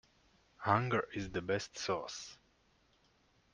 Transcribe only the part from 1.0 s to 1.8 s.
is the best